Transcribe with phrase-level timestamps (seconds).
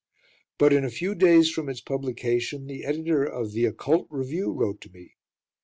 [0.57, 4.81] But in a few days from its publication the editor of The Occult Review wrote
[4.81, 5.13] to me.